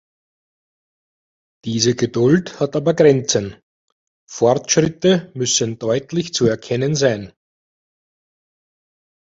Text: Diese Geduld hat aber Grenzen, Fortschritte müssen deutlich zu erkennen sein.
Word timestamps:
Diese 1.63 1.95
Geduld 1.95 2.59
hat 2.59 2.75
aber 2.75 2.95
Grenzen, 2.95 3.57
Fortschritte 4.27 5.31
müssen 5.35 5.77
deutlich 5.77 6.33
zu 6.33 6.47
erkennen 6.47 6.95
sein. 6.95 7.31